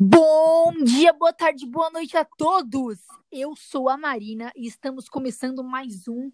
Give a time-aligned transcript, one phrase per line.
[0.00, 3.00] Bom dia, boa tarde, boa noite a todos.
[3.32, 6.30] Eu sou a Marina e estamos começando mais um.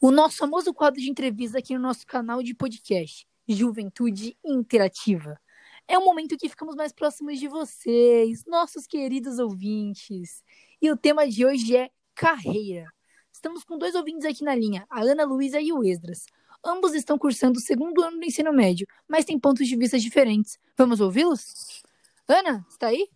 [0.00, 5.40] O nosso famoso quadro de entrevista aqui no nosso canal de podcast, Juventude Interativa.
[5.86, 10.42] É um momento que ficamos mais próximos de vocês, nossos queridos ouvintes.
[10.80, 12.88] E o tema de hoje é carreira.
[13.30, 16.24] Estamos com dois ouvintes aqui na linha, a Ana Luísa e o Esdras.
[16.64, 20.58] Ambos estão cursando o segundo ano do ensino médio, mas têm pontos de vista diferentes.
[20.76, 21.82] Vamos ouvi-los?
[22.26, 23.06] Ana, está aí?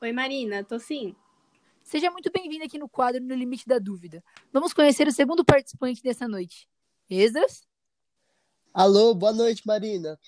[0.00, 1.14] Oi, Marina, tô sim.
[1.84, 4.24] Seja muito bem-vinda aqui no quadro No Limite da Dúvida.
[4.52, 6.68] Vamos conhecer o segundo participante dessa noite.
[7.08, 7.62] Esdras?
[8.74, 10.18] Alô, boa noite, Marina.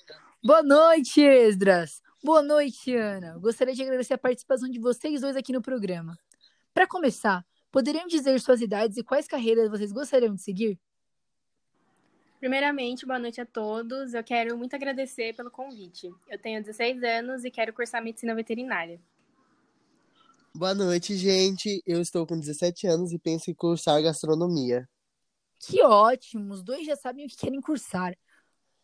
[0.47, 2.03] Boa noite, Esdras.
[2.23, 3.39] Boa noite, Ana.
[3.39, 6.19] Gostaria de agradecer a participação de vocês dois aqui no programa.
[6.75, 10.79] Para começar, poderiam dizer suas idades e quais carreiras vocês gostariam de seguir?
[12.39, 14.13] Primeiramente, boa noite a todos.
[14.13, 16.13] Eu quero muito agradecer pelo convite.
[16.29, 19.01] Eu tenho 16 anos e quero cursar medicina veterinária.
[20.55, 21.83] Boa noite, gente.
[21.87, 24.87] Eu estou com 17 anos e penso em cursar gastronomia.
[25.59, 26.53] Que ótimo!
[26.53, 28.15] Os dois já sabem o que querem cursar.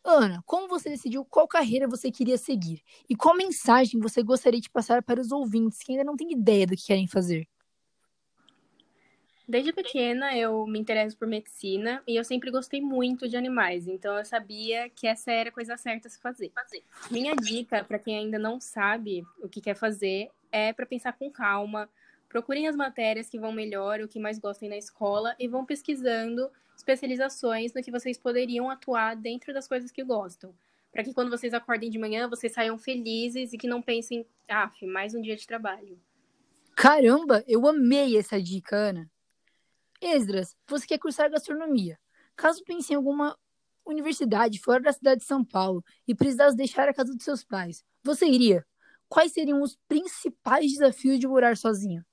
[0.03, 2.81] Ana, como você decidiu qual carreira você queria seguir?
[3.07, 6.65] E qual mensagem você gostaria de passar para os ouvintes que ainda não têm ideia
[6.65, 7.47] do que querem fazer?
[9.47, 14.17] Desde pequena eu me interesso por medicina e eu sempre gostei muito de animais, então
[14.17, 16.51] eu sabia que essa era a coisa certa a se fazer.
[17.11, 21.29] Minha dica para quem ainda não sabe o que quer fazer é para pensar com
[21.29, 21.89] calma,
[22.29, 26.49] procurem as matérias que vão melhor, o que mais gostem na escola e vão pesquisando
[26.81, 30.53] especializações no que vocês poderiam atuar dentro das coisas que gostam.
[30.91, 34.71] Para que quando vocês acordem de manhã, vocês saiam felizes e que não pensem, ah,
[34.83, 35.97] mais um dia de trabalho.
[36.75, 39.09] Caramba, eu amei essa dica, Ana.
[40.01, 41.97] Esdras, você quer cursar gastronomia.
[42.35, 43.37] Caso pense em alguma
[43.85, 47.83] universidade fora da cidade de São Paulo e precisasse deixar a casa dos seus pais,
[48.03, 48.65] você iria?
[49.07, 52.03] Quais seriam os principais desafios de morar sozinho?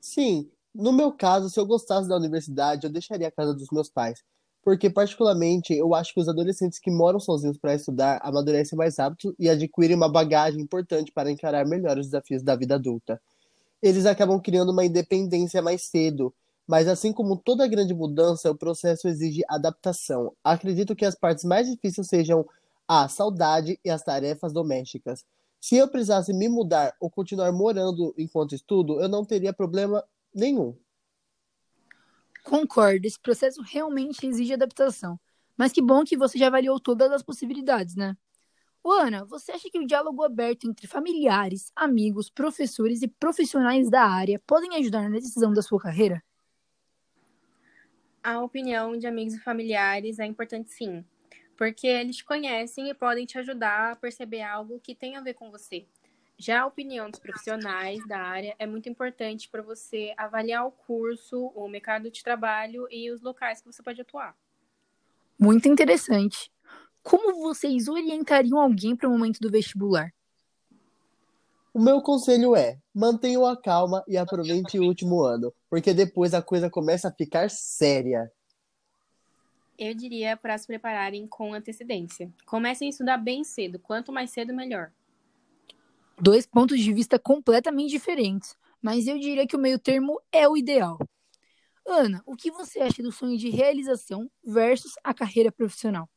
[0.00, 3.90] Sim, no meu caso, se eu gostasse da universidade, eu deixaria a casa dos meus
[3.90, 4.22] pais.
[4.62, 9.34] Porque, particularmente, eu acho que os adolescentes que moram sozinhos para estudar amadurecem mais rápido
[9.38, 13.20] e adquirem uma bagagem importante para encarar melhor os desafios da vida adulta.
[13.82, 16.32] Eles acabam criando uma independência mais cedo
[16.66, 20.32] mas assim como toda grande mudança, o processo exige adaptação.
[20.42, 22.46] Acredito que as partes mais difíceis sejam
[22.86, 25.24] a saudade e as tarefas domésticas.
[25.60, 30.02] Se eu precisasse me mudar ou continuar morando enquanto estudo, eu não teria problema
[30.34, 30.76] nenhum.
[32.44, 35.18] Concordo, esse processo realmente exige adaptação.
[35.56, 38.16] Mas que bom que você já avaliou todas as possibilidades, né?
[38.82, 44.02] Ô, Ana, você acha que o diálogo aberto entre familiares, amigos, professores e profissionais da
[44.02, 46.22] área podem ajudar na decisão da sua carreira?
[48.22, 51.04] a opinião de amigos e familiares é importante sim,
[51.56, 55.34] porque eles te conhecem e podem te ajudar a perceber algo que tem a ver
[55.34, 55.86] com você.
[56.38, 61.52] Já a opinião dos profissionais da área é muito importante para você avaliar o curso,
[61.54, 64.36] o mercado de trabalho e os locais que você pode atuar.
[65.38, 66.50] Muito interessante.
[67.02, 70.12] Como vocês orientariam alguém para o momento do vestibular?
[71.74, 76.42] O meu conselho é: mantenham a calma e aproveite o último ano, porque depois a
[76.42, 78.30] coisa começa a ficar séria.
[79.78, 82.30] Eu diria para se prepararem com antecedência.
[82.46, 84.92] Comecem a estudar bem cedo, quanto mais cedo, melhor.
[86.20, 90.56] Dois pontos de vista completamente diferentes, mas eu diria que o meio termo é o
[90.56, 90.98] ideal.
[91.86, 96.08] Ana, o que você acha do sonho de realização versus a carreira profissional?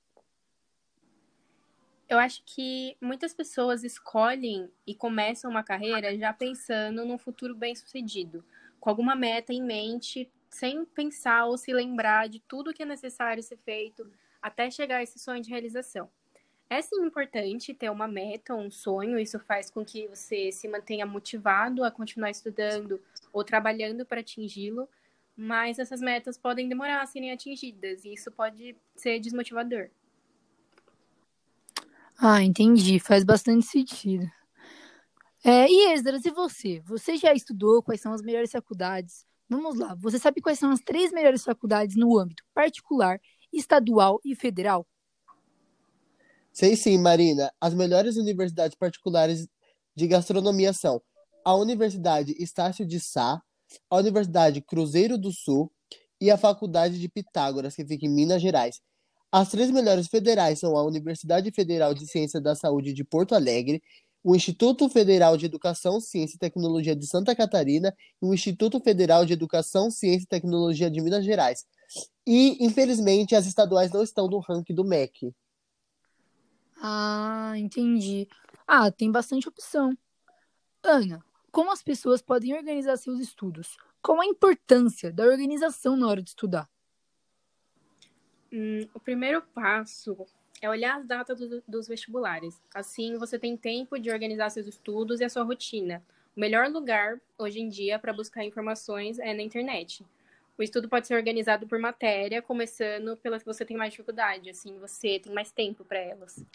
[2.08, 8.46] Eu acho que muitas pessoas escolhem e começam uma carreira já pensando num futuro bem-sucedido,
[8.80, 13.42] com alguma meta em mente, sem pensar ou se lembrar de tudo que é necessário
[13.42, 14.08] ser feito
[14.40, 16.08] até chegar a esse sonho de realização.
[16.70, 21.06] É sim importante ter uma meta, um sonho, isso faz com que você se mantenha
[21.06, 23.00] motivado a continuar estudando
[23.32, 24.90] ou trabalhando para atingi-lo,
[25.38, 29.90] mas essas metas podem demorar a serem atingidas e isso pode ser desmotivador.
[32.18, 33.00] Ah, entendi.
[33.00, 34.26] Faz bastante sentido.
[35.44, 36.82] É, e Esdras, e você?
[36.86, 39.28] Você já estudou quais são as melhores faculdades?
[39.48, 43.22] Vamos lá, você sabe quais são as três melhores faculdades no âmbito particular,
[43.54, 44.88] estadual e federal?
[46.56, 47.52] Sei sim, Marina.
[47.60, 49.46] As melhores universidades particulares
[49.94, 51.02] de gastronomia são
[51.44, 53.42] a Universidade Estácio de Sá,
[53.90, 55.70] a Universidade Cruzeiro do Sul
[56.20, 58.80] e a Faculdade de Pitágoras, que fica em Minas Gerais.
[59.30, 63.84] As três melhores federais são a Universidade Federal de Ciência da Saúde de Porto Alegre,
[64.24, 69.26] o Instituto Federal de Educação, Ciência e Tecnologia de Santa Catarina e o Instituto Federal
[69.26, 71.66] de Educação, Ciência e Tecnologia de Minas Gerais.
[72.26, 75.34] E, infelizmente, as estaduais não estão no ranking do MEC.
[76.88, 78.28] Ah, entendi.
[78.68, 79.98] Ah, tem bastante opção.
[80.84, 83.76] Ana, como as pessoas podem organizar seus estudos?
[84.04, 86.70] Qual a importância da organização na hora de estudar?
[88.54, 90.16] Hum, o primeiro passo
[90.62, 92.62] é olhar as datas do, dos vestibulares.
[92.72, 96.04] Assim, você tem tempo de organizar seus estudos e a sua rotina.
[96.38, 100.06] O melhor lugar, hoje em dia, para buscar informações é na internet.
[100.56, 104.52] O estudo pode ser organizado por matéria, começando pelas que você tem mais dificuldade.
[104.52, 106.46] Assim, você tem mais tempo para elas.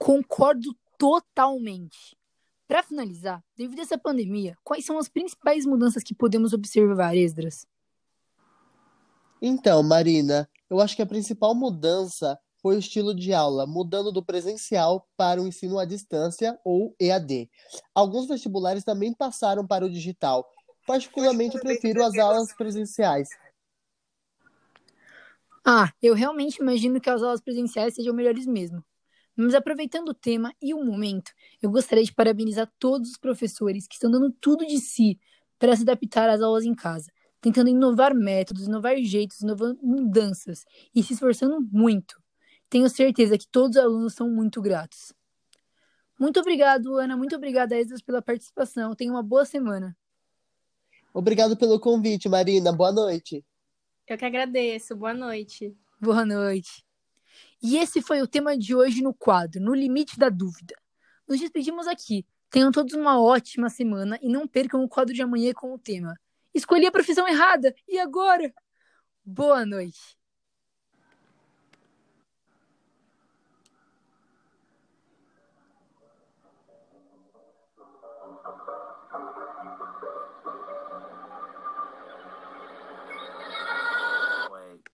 [0.00, 2.16] Concordo totalmente.
[2.66, 7.66] Para finalizar, devido a essa pandemia, quais são as principais mudanças que podemos observar, Esdras?
[9.42, 14.24] Então, Marina, eu acho que a principal mudança foi o estilo de aula, mudando do
[14.24, 17.50] presencial para o ensino à distância ou EAD.
[17.94, 20.48] Alguns vestibulares também passaram para o digital.
[20.86, 23.28] Particularmente, eu prefiro as aulas presenciais.
[25.62, 28.82] Ah, eu realmente imagino que as aulas presenciais sejam melhores mesmo.
[29.40, 31.32] Mas aproveitando o tema e o momento,
[31.62, 35.18] eu gostaria de parabenizar todos os professores que estão dando tudo de si
[35.58, 37.10] para se adaptar às aulas em casa,
[37.40, 40.64] tentando inovar métodos, inovar jeitos, inovar mudanças
[40.94, 42.22] e se esforçando muito.
[42.68, 45.12] Tenho certeza que todos os alunos são muito gratos.
[46.18, 47.16] Muito obrigado, Ana.
[47.16, 48.94] Muito obrigada, Esdras, pela participação.
[48.94, 49.96] Tenha uma boa semana.
[51.14, 52.72] Obrigado pelo convite, Marina.
[52.72, 53.42] Boa noite.
[54.06, 54.94] Eu que agradeço.
[54.94, 55.74] Boa noite.
[55.98, 56.84] Boa noite.
[57.62, 60.74] E esse foi o tema de hoje no quadro No Limite da Dúvida.
[61.28, 62.26] Nos despedimos aqui.
[62.50, 66.18] Tenham todos uma ótima semana e não percam o quadro de amanhã com o tema
[66.52, 67.74] Escolhi a profissão errada.
[67.88, 68.52] E agora?
[69.24, 70.19] Boa noite.